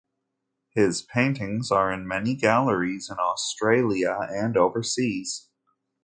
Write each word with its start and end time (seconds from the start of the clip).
His 0.71 1.03
paintings 1.03 1.69
are 1.69 1.91
in 1.91 2.07
many 2.07 2.33
galleries 2.35 3.07
in 3.11 3.19
Australia 3.19 4.17
and 4.31 4.57
overseas. 4.57 5.47